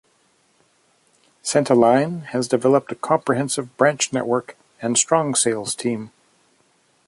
Centaline 1.43 2.23
has 2.29 2.47
developed 2.47 2.91
a 2.91 2.95
comprehensive 2.95 3.77
branch 3.77 4.11
network 4.11 4.57
and 4.81 4.97
strong 4.97 5.35
sales 5.35 5.75
team. 5.75 6.09